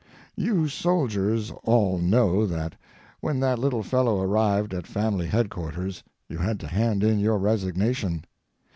You 0.35 0.67
soldiers 0.67 1.51
all 1.63 1.99
know 1.99 2.47
that 2.47 2.73
when 3.19 3.39
that 3.41 3.59
little 3.59 3.83
fellow 3.83 4.19
arrived 4.19 4.73
at 4.73 4.87
family 4.87 5.27
headquarters 5.27 6.01
you 6.27 6.39
had 6.39 6.59
to 6.61 6.67
hand 6.67 7.03
in 7.03 7.19
your 7.19 7.37
resignation. 7.37 8.25